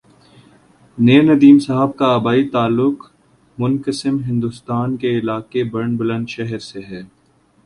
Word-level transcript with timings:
نیّرندیم 0.97 1.59
صاحب 1.59 1.95
کا 1.97 2.07
آبائی 2.13 2.47
تعلق 2.49 3.03
منقسم 3.57 4.17
ہندوستان 4.23 4.97
کے 4.97 5.17
علاقہ 5.19 5.63
برن 5.71 5.95
بلند 5.97 6.29
شہر 6.29 6.59
سے 6.59 6.81
ہے 6.81 7.01